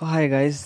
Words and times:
सो 0.00 0.06
hi 0.06 0.28
guys 0.28 0.60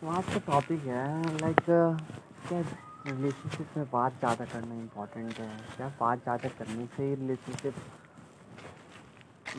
तो 0.00 0.08
आज 0.08 0.24
का 0.32 0.38
टॉपिक 0.46 0.80
है 0.86 1.36
लाइक 1.38 1.60
क्या 1.60 2.58
रिलेशनशिप 3.06 3.76
में 3.76 3.86
बात 3.92 4.18
ज़्यादा 4.18 4.44
करना 4.44 4.74
इम्पोर्टेंट 4.74 5.38
है? 5.38 5.48
क्या 5.76 5.88
बात 6.00 6.22
ज़्यादा 6.22 6.48
करने 6.58 6.86
से 6.96 7.04
ही 7.04 7.14
रिलेशनशिप 7.14 7.74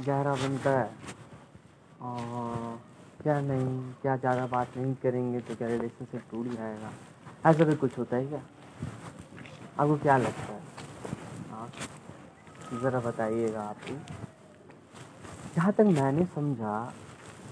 गहरा 0.05 0.33
बनता 0.33 0.72
है। 0.79 0.90
और 2.01 2.79
क्या 3.24 3.40
नहीं, 3.42 3.94
क्या 4.01 4.15
ज़्यादा 4.17 4.46
बात 4.51 4.78
नहीं 4.78 4.94
करेंगे 5.03 5.40
तो 5.40 5.55
क्या 5.55 5.67
रिलेशनशिप 5.67 6.21
टूट 6.31 6.47
जाएगा? 6.58 6.92
ऐसा 7.46 7.63
भी 7.63 7.76
कुछ 7.76 7.97
होता 7.97 8.17
है 8.17 8.26
क्या? 8.28 8.42
आपको 9.79 9.97
क्या 9.97 10.17
लगता 10.17 10.53
है? 10.53 10.62
हाँ 11.51 11.69
ज़रा 12.83 12.99
बताइएगा 13.10 13.62
आप 13.63 13.78
जहाँ 15.56 15.72
तक 15.74 15.85
मैंने 15.88 16.26
समझा 16.35 16.77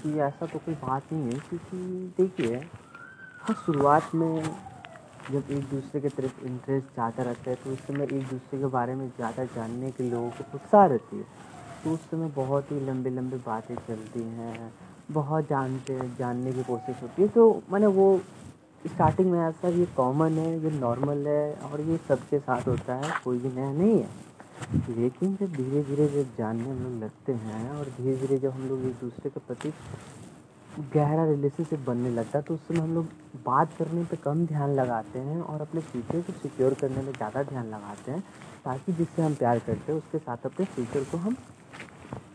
कि 0.03 0.17
ऐसा 0.19 0.45
तो 0.45 0.59
कोई 0.59 0.75
बात 0.75 1.11
नहीं 1.13 1.23
है, 1.23 1.39
क्योंकि 1.39 2.13
देखिए 2.17 2.55
हाँ 3.41 3.55
शुरुआत 3.65 4.15
में 4.15 4.43
जब 5.31 5.51
एक 5.51 5.63
दूसरे 5.69 6.01
की 6.01 6.09
तरफ़ 6.09 6.43
इंटरेस्ट 6.45 6.87
ज़्यादा 6.87 7.23
रहता 7.23 7.49
है 7.49 7.55
तो 7.55 7.71
उस 7.73 7.79
समय 7.87 8.03
एक 8.03 8.23
दूसरे 8.23 8.59
के 8.59 8.65
बारे 8.67 8.95
में 8.95 9.07
ज़्यादा 9.09 9.43
जानने 9.55 9.91
के 9.91 10.09
लोगों 10.09 10.29
को 10.29 10.43
उत्साह 10.55 10.85
रहती 10.85 11.17
है। 11.17 11.23
तो 11.83 11.91
उस 11.91 11.99
समय 12.11 12.27
बहुत 12.35 12.71
ही 12.71 12.79
लंबी 12.79 13.09
लंबी 13.09 13.37
बातें 13.45 13.75
चलती 13.77 14.23
हैं, 14.23 14.71
बहुत 15.11 15.45
जानते, 15.45 15.99
जानने 16.19 16.51
की 16.53 16.63
कोशिश 16.63 17.01
होती 17.01 17.21
है। 17.21 17.27
तो 17.27 17.61
मैंने 17.71 17.87
वो 17.91 18.17
स्टार्टिंग 18.85 19.31
में 19.31 19.39
ऐसा 19.39 19.67
ये 19.69 19.85
कॉमन 19.95 20.37
है, 20.37 20.51
ये 20.63 20.71
नॉर्मल 20.71 21.27
है, 21.27 21.53
और 21.63 21.81
ये 21.81 21.97
सबके 22.07 22.39
साथ 22.39 22.67
होता 22.67 22.95
है, 22.95 23.13
कोई 23.23 23.37
भी 23.37 23.49
नया 23.49 23.71
नहीं 23.71 23.99
है। 23.99 24.09
लेकिन 24.89 25.35
जब 25.35 25.55
धीरे 25.55 25.83
धीरे 25.83 26.07
जब 26.07 26.35
जानने 26.37 26.73
लोग 26.81 27.01
लगते 27.03 27.33
हैं 27.43 27.69
और 27.71 27.85
धीरे 27.97 28.15
धीरे 28.17 28.37
जब 28.39 28.51
हम 28.51 28.67
लोग 28.69 28.83
एक 28.85 28.95
दूसरे 29.01 29.29
के 29.29 29.39
प्रति 29.39 29.71
गहरा 30.93 31.25
रिलेशनशिप 31.25 31.79
बनने 31.87 32.09
लगता 32.09 32.37
है 32.37 32.43
तो 32.43 32.53
उस 32.53 32.67
समय 32.67 32.79
हम 32.79 32.93
लोग 32.95 33.07
बात 33.45 33.73
करने 33.79 34.03
पे 34.03 34.17
कम 34.23 34.45
ध्यान 34.45 34.73
लगाते 34.75 35.19
हैं 35.19 35.39
और 35.41 35.61
अपने 35.61 35.81
फ्यूचर 35.81 36.21
को 36.21 36.33
सिक्योर 36.33 36.73
करने 36.81 37.01
में 37.01 37.11
ज़्यादा 37.11 37.43
ध्यान 37.43 37.67
लगाते 37.67 38.11
हैं, 38.11 38.21
ताकि 38.65 38.93
जिससे 38.93 39.21
हम 39.21 39.35
प्यार 39.35 39.59
करते 39.59 39.91
हैं, 39.91 39.97
उसके 39.99 40.17
साथ 40.19 40.45
अपने 40.45 40.65
फ्यूचर 40.65 41.03
को 41.11 41.17
हम 41.17 41.35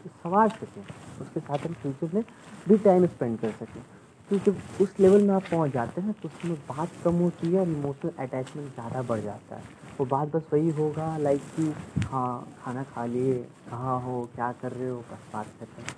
संवार 0.06 0.48
सकें, 0.50 0.83
उसके 1.20 1.41
साथ 1.41 1.67
हम 1.67 1.75
फ्यूचर 1.75 2.15
में 2.15 2.22
भी 2.69 2.78
टाइम 2.84 3.06
स्पेंड 3.06 3.39
कर 3.41 3.50
सकें। 3.53 3.83
तो 4.31 4.39
जब 4.41 4.83
उस 4.83 4.95
लेवल 5.00 5.22
में 5.22 5.34
आप 5.34 5.45
पहुँच 5.50 5.72
जाते 5.72 6.00
हैं 6.00 6.12
तो 6.22 6.28
उसमें 6.28 6.56
बात 6.69 7.03
कम 7.05 7.15
होती 7.15 7.53
है 7.53 7.61
और 7.61 7.69
इमोशनल 7.69 8.12
अटैचमेंट 8.19 8.72
ज़्यादा 8.75 9.03
बढ़ 9.05 9.20
जाता 9.22 9.56
है। 9.56 9.86
वो 9.98 10.05
बात 10.06 10.28
बस 10.28 10.42
वही 10.52 10.70
होगा 10.70 11.16
लाइक 11.19 11.42
कि 11.56 11.72
हाँ 12.05 12.56
खाना 12.64 12.83
खा 12.84 13.05
लिए, 13.06 13.34
कहाँ 13.70 14.00
हो, 14.00 14.28
क्या 14.34 14.50
कर 14.53 14.72
रहे 14.72 14.88
हो, 14.88 14.98
बस 15.12 15.33
बात 15.33 15.47
करते 15.61 15.83
हैं। 15.83 15.94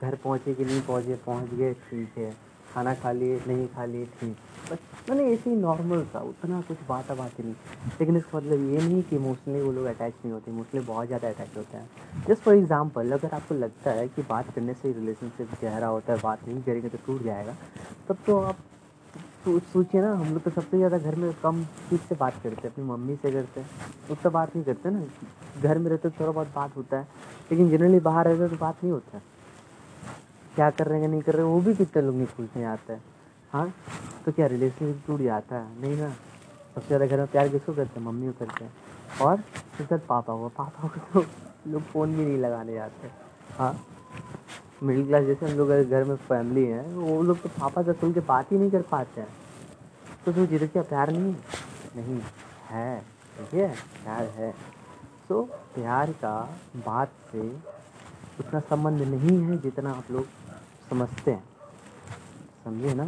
घर 0.00 0.14
पहुँचे 0.14 0.54
कि 0.54 0.64
नहीं 0.64 0.80
पहुँचे, 0.82 1.14
पहुँच 1.26 1.50
गए, 1.50 1.72
ठीक 1.90 2.18
है। 2.18 2.30
खाना 2.74 2.94
खा 2.94 3.10
लिए, 3.12 3.40
नहीं 3.46 3.66
खा 3.66 3.84
लिए, 3.84 4.04
ठीक। 4.20 4.36
बस 4.70 4.78
मैंने 5.08 5.24
ऐसे 5.32 5.50
ही 5.50 5.56
नॉर्मल 5.56 6.04
था, 6.14 6.20
उतना 6.20 6.60
कुछ 6.60 6.78
बात 6.88 7.12
बात 7.12 7.40
नहीं। 7.40 7.54
लेकिन 8.00 8.16
इसका 8.16 8.36
मतलब 8.38 8.70
ये 8.70 8.78
नहीं 8.78 9.02
कि 9.02 9.16
इमोशनली 9.16 9.60
वो 9.60 9.72
लोग 9.72 9.84
अटैच 9.86 10.14
नहीं 10.14 10.32
होते 10.32 10.50
इमोशनली 10.50 10.84
बहुत 10.86 11.06
ज़्यादा 11.06 11.28
अटैच 11.28 11.56
होते 11.56 11.76
हैं। 11.76 12.24
जस्ट 12.28 12.42
फॉर 12.42 12.54
एग्ज़ाम्पल 12.54 13.12
अगर 13.12 13.34
आपको 13.34 13.54
लगता 13.54 13.90
है 13.90 14.08
कि 14.08 14.22
बात 14.28 14.54
करने 14.54 14.74
से 14.74 14.92
रिलेशनशिप 14.92 15.50
गहरा 15.62 15.86
होता 15.86 16.12
है, 16.12 16.18
बात 16.22 16.48
नहीं 16.48 16.62
करेंगे 16.62 16.88
तो 16.88 16.98
टूट 17.06 17.22
जाएगा, 17.24 17.56
तब 18.08 18.18
तो 18.26 18.40
आप 18.40 18.56
तो 19.46 19.58
सोचिए 19.72 20.00
ना, 20.00 20.12
हम 20.12 20.32
लोग 20.32 20.42
तो 20.42 20.50
सबसे 20.50 20.76
ज़्यादा 20.76 20.98
घर 20.98 21.14
में 21.14 21.32
कम 21.42 21.62
चीज़ 21.90 22.00
से 22.00 22.14
बात 22.14 22.34
करते 22.42 22.60
हैं, 22.62 22.72
अपनी 22.72 22.84
मम्मी 22.84 23.14
से 23.16 23.30
करते 23.32 23.60
हैं। 23.60 23.68
उससे 24.10 24.28
बात 24.28 24.56
नहीं 24.56 24.64
करते 24.64 24.90
ना। 24.90 25.02
घर 25.62 25.78
में 25.78 25.90
रहते 25.90 26.08
तो 26.08 26.20
थोड़ा 26.20 26.32
बहुत 26.32 26.48
बात 26.54 26.76
होता 26.76 26.98
है, 26.98 27.08
लेकिन 27.50 27.70
जनरली 27.70 28.00
बाहर 28.00 28.28
रहते 28.28 28.48
तो 28.48 28.56
बात 28.56 28.82
नहीं 28.84 28.92
होता। 28.92 29.20
क्या 30.54 30.70
कर 30.70 30.86
रहे 30.86 31.00
हैं, 31.00 31.08
नहीं 31.08 31.22
कर 31.22 31.34
रहे 31.34 31.44
वो 31.44 31.60
भी 31.60 31.74
कितने 31.74 32.02
लोग 32.02 32.14
नहीं 32.14 32.26
पूछने 32.26 32.64
आते 32.64 32.92
हैं। 32.92 33.02
हाँ? 33.52 33.72
तो 34.24 34.32
क्या 34.32 34.46
रिलेशनशिप 34.46 35.02
टूट 35.06 35.20
जाता 35.20 35.56
है? 35.56 35.80
नहीं 35.80 35.96
ना। 35.96 36.08
सबसे 36.74 36.86
ज़्यादा 36.86 37.06
घर 37.06 37.18
में 37.18 37.26
प्यार 37.26 37.48
किसको 37.48 37.72
करते 37.72 38.00
हैं? 38.00 38.06
मम्मी 38.06 38.26
को 38.26 38.44
करते 38.44 38.64
हैं। 38.64 38.72
और 39.20 39.34
उसके 39.34 39.84
साथ 39.84 39.98
पापा 39.98 40.36
को 40.36 40.48
पापा 40.48 40.88
को 40.88 41.00
तो 41.12 41.26
लोग 41.70 41.82
फ़ोन 41.82 42.16
भी 42.16 42.24
नहीं 42.24 42.38
लगाने 42.38 42.74
जाते 42.74 43.10
हाँ? 43.58 43.72
मिडिल 44.82 45.06
क्लास 45.06 45.24
जैसे 45.24 45.46
हम 45.46 45.56
लोग 45.58 45.68
घर 45.68 46.04
में 46.04 46.16
फैमिली 46.16 46.64
है 46.64 46.82
वो 46.88 47.22
लोग 47.22 47.40
तो 47.42 47.48
पापा 47.48 47.82
से 47.82 47.92
खुल 47.92 48.12
के 48.12 48.20
बात 48.20 48.52
ही 48.52 48.58
नहीं 48.58 48.70
कर 48.70 48.82
पाते 48.82 49.20
हैं। 49.20 49.28
तो 50.24 50.32
तुम 50.32 50.46
जिद 50.46 50.68
क्या 50.72 50.82
प्यार 50.82 51.10
नहीं 51.10 51.32
है? 51.32 51.36
नहीं 51.96 52.20
है, 52.68 53.00
ठीक 53.38 53.54
है? 53.54 53.68
प्यार 54.04 54.22
है। 54.36 54.54
तो 55.28 55.42
प्यार 55.74 56.12
का 56.12 56.38
बात 56.76 57.12
से 57.32 57.48
उतना 58.40 58.60
संबंध 58.60 59.02
नहीं 59.02 59.38
है 59.42 59.58
जितना 59.58 59.90
आप 59.90 60.10
लोग 60.10 60.26
समझते 60.90 61.30
हैं। 61.30 61.44
समझे 62.64 62.94
ना? 62.94 63.04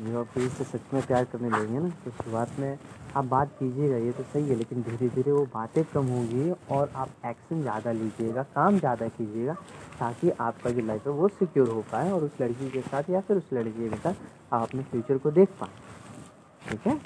जब 0.00 0.16
आप 0.16 0.32
किसी 0.34 0.48
से 0.48 0.64
सच 0.64 0.92
में 0.94 1.02
प्यार 1.06 1.24
करने 1.32 1.48
लगेंगे 1.50 1.78
ना 1.78 1.88
तो 2.04 2.10
शुरुआत 2.12 2.58
में 2.58 2.78
आप 3.16 3.24
बात 3.24 3.50
कीजिएगा, 3.58 3.96
ये 3.96 4.12
तो 4.12 4.22
सही 4.22 4.48
है, 4.48 4.54
लेकिन 4.56 4.82
धीरे 4.82 5.08
धीरे 5.08 5.32
वो 5.32 5.44
बातें 5.54 5.82
कम 5.84 6.06
होंगी 6.06 6.50
और 6.70 6.92
आप 6.96 7.10
एक्शन 7.26 7.60
ज़्यादा 7.62 7.92
लीजिएगा, 7.92 8.42
काम 8.54 8.78
ज़्यादा 8.78 9.08
कीजिएगा, 9.08 9.54
ताकि 10.00 10.30
आपका 10.30 10.70
जो 10.70 10.86
लाइफ 10.86 11.06
है 11.06 11.12
वो 11.12 11.28
सिक्योर 11.30 11.68
हो 11.68 11.84
पाए 11.92 12.10
और 12.10 12.24
उस 12.24 12.40
लड़की 12.40 12.70
के 12.70 12.80
साथ 12.80 13.10
या 13.10 13.20
फिर 13.20 13.36
उस 13.36 13.52
लड़के 13.52 13.88
के 13.88 13.96
साथ 13.96 14.14
आप 14.52 14.62
अपने 14.62 14.82
फ्यूचर 14.82 15.18
को 15.18 15.30
देख 15.30 15.48
पाए। 15.60 16.68
ठीक 16.68 16.86
है? 16.86 16.98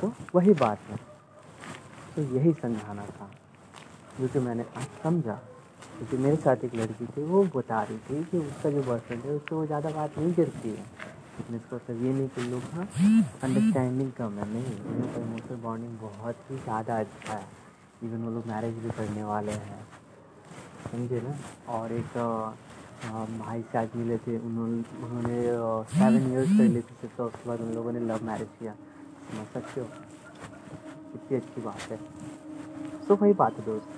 तो 0.00 0.12
वही 0.34 0.54
बात 0.56 0.78
है। 0.90 0.96
तो 2.16 2.22
यही 2.36 2.52
समझाना 2.52 3.06
था, 3.06 3.30
जो 4.20 4.28
कि 4.28 4.38
मैंने 4.38 4.64
आज 4.76 4.86
समझा। 5.02 5.40
क्योंकि 5.92 6.16
मेरे 6.16 6.36
साथ 6.38 6.64
एक 6.64 6.74
लड़की 6.74 7.06
थी, 7.06 7.22
वो 7.22 7.44
बता 7.54 7.82
रही 7.82 7.98
थी 8.00 8.24
कि 8.24 8.38
उसका 8.38 8.70
जो 8.70 8.82
बॉयफ्रेंड 8.82 9.22
है, 9.22 9.30
उससे 9.30 9.54
वो 9.54 9.66
ज़्यादा 9.66 9.90
बात 9.90 10.18
नहीं 10.18 10.32
करती 10.34 10.68
है। 10.68 11.10
लेकिन 11.32 11.56
इसका 11.56 11.76
मतलब 11.76 12.04
ये 12.04 12.12
नहीं 12.12 12.28
कि 12.28 12.42
लोग 12.50 12.62
हाँ 12.74 12.86
अंडरस्टैंडिंग 13.44 14.10
कम 14.12 14.38
है। 14.38 14.48
नहीं 14.48 14.64
का 15.12 15.20
इमोशनल 15.20 15.56
बॉन्डिंग 15.62 15.98
बहुत 16.00 16.50
ही 16.50 16.56
ज़्यादा 16.58 16.98
अच्छा 17.00 17.32
है। 17.32 17.46
इवन 18.04 18.24
वो 18.24 18.30
लोग 18.30 18.46
मैरिज 18.46 18.74
भी 18.84 18.90
करने 18.90 19.24
वाले 19.24 19.52
हैं। 19.52 19.82
समझे 20.90 21.20
ना? 21.20 21.34
और 21.72 21.92
एक 21.92 22.12
भाई 23.38 23.62
से 23.62 23.78
आज 23.78 23.88
मिले 23.96 24.16
थे, 24.18 24.36
उन्होंने 24.38 25.36
सेवन 25.92 26.32
ईयर्स 26.32 26.48
कर 26.48 26.56
का 26.56 26.62
रिलेशनशिप 26.62 27.10
था 27.18 27.24
उसके 27.24 27.48
बाद 27.48 27.60
उन 27.60 27.72
लोगों 27.74 27.92
ने 27.92 28.00
लव 28.00 28.24
मैरिज 28.26 28.48
किया। 28.58 28.74
समझ 29.30 29.46
सकते 29.54 29.80
हो? 29.80 29.86
कितनी 31.12 31.36
अच्छी 31.36 31.60
बात 31.60 31.90
है। 31.90 31.98
सो 33.06 33.14
वही 33.14 33.32
बात 33.34 33.58
है 33.58 33.64
दोस्त। 33.66 33.88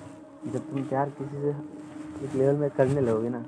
जब 0.53 0.69
तुम 0.69 0.83
प्यार 0.85 1.09
किसी 1.19 1.41
से 1.41 1.49
एक 2.25 2.35
लेवल 2.35 2.55
में 2.55 2.69
करने 2.71 3.01
लगोगे 3.01 3.29
ना 3.29 3.45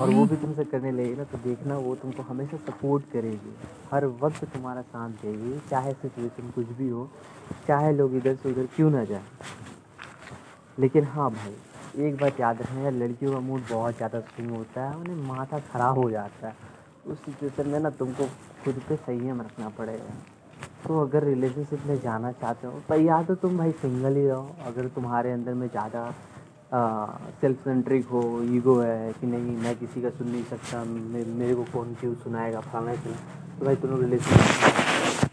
और 0.00 0.10
वो 0.10 0.24
भी 0.26 0.36
तुमसे 0.36 0.64
करने 0.64 0.90
लगेगी 0.92 1.16
ना 1.16 1.24
तो 1.24 1.38
देखना 1.38 1.76
वो 1.78 1.94
तुमको 1.96 2.22
हमेशा 2.22 2.56
सपोर्ट 2.66 3.04
करेगी। 3.12 3.54
हर 3.90 4.06
वक्त 4.22 4.44
तुम्हारा 4.44 4.82
साथ 4.82 5.10
देगी, 5.22 5.58
चाहे 5.70 5.92
सिचुएशन 5.92 6.50
कुछ 6.50 6.66
भी 6.78 6.88
हो, 6.88 7.08
चाहे 7.68 7.92
लोग 7.92 8.14
इधर 8.16 8.34
से 8.34 8.50
उधर 8.50 8.66
क्यों 8.76 8.90
ना 8.90 9.04
जाए। 9.04 9.22
लेकिन 10.78 11.04
हाँ 11.06 11.30
भाई, 11.30 11.54
एक 11.98 12.16
बात 12.16 12.40
याद 12.40 12.62
रखना 12.62 12.80
यार 12.80 12.92
लड़कियों 12.92 13.32
का 13.32 13.40
मूड 13.40 13.60
बहुत 13.70 13.96
ज़्यादा 13.96 14.20
स्विंग 14.20 14.50
होता 14.50 14.88
है, 14.88 14.96
उन्हें 14.96 15.26
माथा 15.28 15.58
ख़राब 15.72 15.98
हो 15.98 16.10
जाता 16.10 16.48
है। 16.48 16.54
उस 17.06 17.18
सिचुएशन 17.18 17.68
में 17.68 17.78
ना 17.80 17.90
तुमको 17.92 18.26
खुद 18.64 18.80
पे 18.88 18.96
संयम 18.98 19.40
रखना 19.40 19.68
पड़ेगा। 19.78 20.14
तो 20.86 21.00
अगर 21.00 21.24
रिलेशनशिप 21.24 21.86
में 21.86 22.00
जाना 22.00 22.30
चाहते 22.32 22.66
हो 22.66 22.80
तो 22.88 22.94
या 23.00 23.22
तो 23.22 23.34
तुम 23.34 23.56
भाई 23.58 23.70
सिंगल 23.72 24.16
ही 24.16 24.26
रहो। 24.26 24.56
अगर 24.66 24.88
तुम्हारे 24.88 25.32
अंदर 25.32 25.54
में 25.54 25.68
ज़्यादा 25.68 26.02
सेल्फ 27.40 27.58
सेंट्रिक 27.64 28.06
हो 28.06 28.20
ईगो 28.54 28.78
है 28.80 29.12
कि 29.12 29.26
नहीं 29.26 29.56
मैं 29.56 29.74
किसी 29.78 30.02
का 30.02 30.10
सुन 30.10 30.28
नहीं 30.28 30.44
सकता 30.44 30.82
मे, 30.84 31.24
मेरे 31.24 31.54
को 31.54 31.64
कौन 31.72 31.94
क्यों 32.00 32.14
सुनाएगा 32.24 32.60
फलाना 32.60 32.94
क्यों 33.02 33.14
तो 33.58 33.64
भाई 33.66 33.76
तुम 33.76 33.90
लोग 33.90 34.02
रिलेशनशिप 34.02 35.30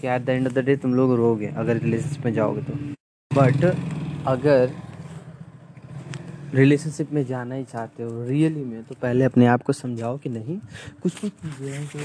क्या 0.00 0.14
at 0.14 0.24
the 0.24 0.28
end 0.28 0.46
of 0.46 0.54
the 0.54 0.64
day 0.64 0.76
तुम 0.76 0.94
लोग 0.94 1.14
रोगे 1.16 1.46
अगर 1.56 1.76
रिलेशनशिप 1.78 2.24
में 2.24 2.32
जाओगे 2.34 2.62
तो। 2.62 2.74
बट 3.30 3.64
अगर 4.28 4.72
रिलेशनशिप 6.54 7.12
में 7.12 7.24
जाना 7.26 7.54
ही 7.54 7.64
चाहते 7.64 8.02
हो 8.02 8.24
रियली 8.24 8.64
में 8.64 8.82
तो 8.84 8.94
पहले 9.02 9.24
अपने 9.24 9.46
आप 9.46 9.62
को 9.62 9.72
समझाओ 9.72 10.18
कि 10.18 10.28
नहीं 10.30 10.58
कुछ 11.02 11.20
कुछ 11.20 11.32
चीज़ें 11.32 11.72
हैं 11.72 11.84
जो 11.86 11.98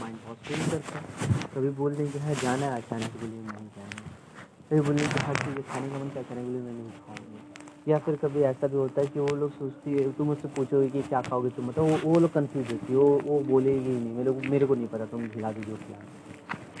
माइंड 0.00 0.18
बहुत 0.24 0.38
करता 0.70 0.98
है। 0.98 1.02
कभी 1.54 1.70
बोल 1.80 1.94
देंगे 1.94 2.12
कि 2.12 2.18
हाँ 2.18 2.34
जाना 2.42 2.66
है 2.66 2.72
अचानक 2.76 3.10
बोलिए 3.20 3.40
नहीं 3.42 3.68
जाना 3.76 3.97
कभी 4.70 4.80
बोलेंगे 4.80 5.04
कि 5.04 5.20
हर 5.24 5.36
चीज़ 5.36 5.58
खाने 5.68 5.88
का 5.90 5.98
मन 5.98 6.08
क्या 6.10 6.22
करेंगे? 6.22 6.46
बोले 6.46 6.58
मैं 6.60 6.72
नहीं 6.72 6.90
खाऊँगी 7.06 7.90
या 7.90 7.98
फिर 7.98 8.16
कभी 8.22 8.40
ऐसा 8.44 8.66
भी 8.66 8.76
होता 8.76 9.00
है 9.00 9.06
कि 9.06 9.20
वो 9.20 9.34
लोग 9.36 9.50
सोचती 9.52 9.92
है, 9.92 10.12
तुम 10.12 10.26
मुझसे 10.26 10.48
पूछोगे 10.56 10.88
कि 10.90 11.02
क्या 11.02 11.20
खाओगे 11.22 11.50
तुम 11.50 11.66
मतलब 11.66 11.84
वो 11.84 11.98
वो 12.04 12.18
लोग 12.20 12.32
कन्फ्यूज़ 12.32 12.72
होती 12.72 12.92
है। 12.92 12.98
वो 12.98 13.20
वो 13.24 13.38
बोलेगी 13.48 13.90
ही 13.90 13.94
नहीं। 13.94 14.14
मेरे 14.16 14.32
को 14.32 14.50
मेरे 14.50 14.66
को 14.66 14.74
नहीं 14.74 14.88
पता, 14.88 15.04
तुम 15.06 15.26
खिला 15.28 15.52
दीजिए 15.52 15.76
खिला 15.76 15.98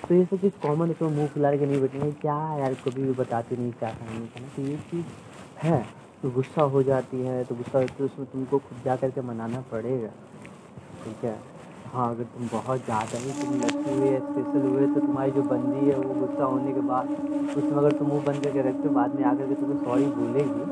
तो 0.08 0.14
ये 0.14 0.24
सब 0.24 0.40
चीज़ 0.40 0.60
कॉमन 0.62 0.88
है 0.88 0.94
तो 0.94 1.08
मुँह 1.10 1.28
खिला 1.28 1.56
के 1.56 1.66
नहीं 1.66 1.80
बैठेंगे। 1.80 2.10
क्या 2.20 2.36
यार, 2.58 2.74
कभी 2.84 3.02
भी 3.02 3.12
बताते 3.14 3.56
नहीं, 3.56 3.72
क्या 3.72 3.90
खाना 3.90 4.18
नहीं। 4.18 4.28
खाना 4.28 4.48
तो 4.56 4.62
ये 4.62 4.76
चीज़ 4.90 5.06
है 5.58 5.84
तो 6.22 6.30
गुस्सा 6.30 6.62
हो 6.74 6.82
जाती 6.82 7.20
है 7.22 7.44
तो 7.44 7.54
गुस्सा 7.54 7.78
होती 7.78 7.94
है 7.98 8.04
उसमें 8.04 8.26
तुमको 8.32 8.58
खुद 8.58 8.82
जा 8.84 8.96
करके 8.96 9.20
मनाना 9.22 9.60
पड़ेगा। 9.72 10.12
ठीक 11.04 11.24
है? 11.24 11.38
हाँ 11.92 12.08
अगर 12.10 12.24
तुम 12.32 12.48
बहुत 12.48 12.84
ज़्यादा 12.84 13.18
ही 13.18 13.30
तुम 13.40 13.54
लकी 13.60 13.90
हुए 13.90 14.10
या 14.10 14.18
स्पेशल 14.20 14.66
हुए 14.66 14.86
तो 14.86 15.00
तुम्हारी 15.00 15.30
जो 15.32 15.42
बंदी 15.44 15.84
है, 15.86 15.96
वो 15.98 16.14
गुस्सा 16.14 16.44
होने 16.44 16.72
के 16.72 16.80
बाद 16.88 17.08
उसमें 17.56 17.78
अगर 17.78 17.92
तुम 17.92 18.08
मुँह 18.08 18.24
बंद 18.24 18.42
करके 18.44 18.62
रखते 18.68 18.88
हो, 18.88 18.94
बाद 18.94 19.14
में 19.14 19.24
आकर 19.24 19.46
के 19.46 19.54
तुम्हें 19.54 19.76
सॉरी 19.78 20.06
बोलेगी। 20.16 20.66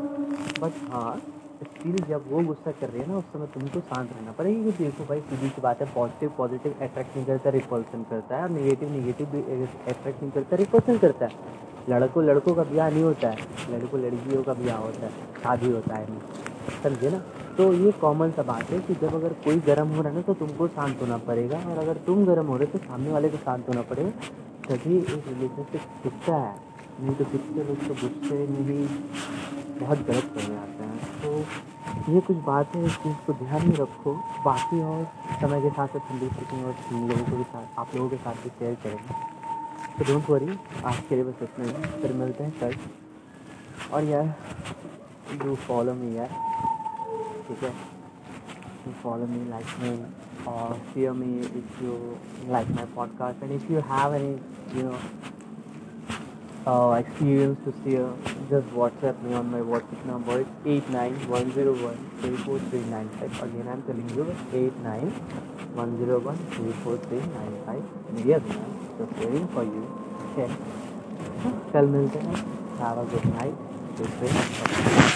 बट 0.60 0.72
हाँ 0.92 1.16
स्टिल 1.62 1.96
जब 2.08 2.24
वो 2.30 2.42
गुस्सा 2.44 2.70
कर 2.80 2.88
रही 2.88 3.00
है 3.00 3.08
ना, 3.08 3.16
उस 3.16 3.24
समय 3.32 3.46
तुमको 3.54 3.80
शांत 3.80 4.10
रहना 4.12 4.32
पड़ेगा, 4.32 4.62
क्योंकि 4.62 4.84
देखो 4.84 5.04
भाई, 5.04 5.20
सीधी 5.20 5.48
सी 5.48 5.60
बात 5.62 5.80
है 5.80 5.86
पॉजिटिव 5.94 6.32
पॉजिटिव 6.38 6.74
अट्रैक्ट 6.82 7.16
नहीं 7.16 7.26
करता 7.26 7.50
रिपल्सन 7.50 8.02
करता 8.10 8.36
है, 8.36 8.42
और 8.42 8.50
निगेटिव 8.50 8.90
निगेटिव 8.90 9.26
भी 9.30 9.40
अट्रैक्ट 9.40 10.22
नहीं 10.22 10.30
करता 10.32 10.56
रिपल्सन 10.56 10.98
करता 10.98 11.26
है। 11.26 11.54
लड़कों 11.90 12.24
लड़कों 12.24 12.54
का 12.54 12.62
ब्याह 12.64 12.90
नहीं 12.90 13.02
होता 13.02 13.28
है, 13.28 13.36
लड़कों, 13.72 14.00
लड़कियों 14.00 14.42
का 14.42 14.54
ब्याह 14.54 14.78
होता 14.78 15.06
है, 15.06 15.12
शादी 15.42 15.70
होता 15.70 15.94
है। 15.94 16.06
समझे 16.82 17.10
ना? 17.10 17.22
तो 17.56 17.72
ये 17.72 17.92
कॉमन 17.92 18.30
सा 18.30 18.42
बात 18.42 18.70
है 18.70 18.78
कि 18.78 18.94
जब 18.94 19.14
अगर 19.14 19.32
कोई 19.32 19.56
गर्म 19.56 19.88
हो 19.88 20.00
रहा 20.02 20.08
है 20.08 20.14
ना 20.14 20.22
तो 20.22 20.34
तुमको 20.34 20.68
शांत 20.68 21.02
होना 21.02 21.16
पड़ेगा 21.16 21.58
और 21.58 21.78
अगर 21.78 21.96
तुम 21.96 22.24
गर्म 22.26 22.46
हो 22.46 22.56
रहे 22.56 22.66
हो 22.66 22.78
तो 22.78 22.84
सामने 22.84 23.10
वाले 23.10 23.28
को 23.28 23.36
शांत 23.36 23.68
होना 23.68 23.82
पड़ेगा। 23.82 24.10
तभी 24.68 24.96
एक 24.98 25.24
रिलेशनशिप 25.28 25.80
टिकता 26.02 26.36
है। 26.36 26.60
नहीं 27.00 27.14
तो 27.14 27.24
कितने 27.24 27.64
लोग 27.64 27.78
तो 27.78 27.94
गुस्से 27.94 28.34
में 28.34 28.66
भी 28.66 28.86
बहुत 29.80 29.98
गलत 29.98 30.30
करने 30.34 30.56
आते 30.56 30.84
हैं। 30.84 31.22
तो 31.22 32.12
ये 32.12 32.20
कुछ 32.20 32.36
बात 32.36 32.74
है, 32.74 32.86
इस 32.86 32.96
चीज़ 32.96 33.16
को 33.26 33.32
ध्यान 33.32 33.68
में 33.68 33.76
रखो। 33.76 34.14
बाकी 34.44 34.82
और 34.82 35.04
समय 35.40 35.60
के 35.60 35.70
साथ 35.70 35.88
साथ 35.88 36.12
हम 36.12 36.18
देख 36.18 36.32
और 36.52 36.74
हम 36.88 37.08
लोगों 37.08 37.24
को 37.24 37.36
भी 37.36 37.42
साथ, 37.42 37.80
आप 37.80 37.94
लोगों 37.96 38.08
के 38.08 38.16
साथ 38.16 38.34
भी 38.34 38.48
शेयर 38.48 38.74
करेंगे। 38.74 39.14
तो 39.98 40.12
डोंट 40.12 40.30
वरी 40.30 40.58
आज 40.84 41.00
के 41.08 41.14
लिए 41.14 41.24
बस 41.24 41.42
इतना 41.42 41.64
ही। 41.64 42.00
फिर 42.02 42.12
मिलते 42.12 42.44
हैं 42.44 42.60
कल। 42.60 42.74
और 43.92 44.04
यार 44.04 44.34
डू 45.44 45.54
फॉलो 45.54 45.94
मी 45.94 46.16
यार। 46.16 46.28
ठीक 47.47 47.63
है 47.63 47.73
you 48.85 48.91
follow 49.01 49.25
me 49.27 49.39
like 49.49 49.71
me 49.81 49.89
or 50.51 50.75
hear 50.93 51.13
me 51.13 51.39
if 51.39 51.81
you 51.81 51.95
like 52.47 52.69
my 52.69 52.85
podcast 52.95 53.41
and 53.41 53.51
if 53.51 53.69
you 53.69 53.81
have 53.81 54.13
any 54.13 54.39
you 54.75 54.83
know 54.83 54.97
uh, 56.65 56.91
experience 56.93 57.59
to 57.65 57.73
share 57.83 58.09
just 58.49 58.67
whatsapp 58.79 59.21
me 59.23 59.33
on 59.33 59.51
my 59.51 59.59
whatsapp 59.59 60.05
number 60.05 60.39
it's 60.41 60.49
89101 60.65 61.95
again 63.47 63.67
i'm 63.67 63.83
telling 63.83 64.09
you 64.17 64.25
89101 64.51 66.37
media 68.15 68.37
just 68.97 69.13
waiting 69.23 69.47
for 69.57 69.63
you 69.63 69.83
okay 70.27 70.49
कल 71.73 71.85
मिलते 71.95 72.19
हैं 72.19 72.35
have 72.81 72.99
a 73.01 73.05
good 73.15 73.25
night 73.33 73.55
good 73.97 74.13
day 74.21 75.14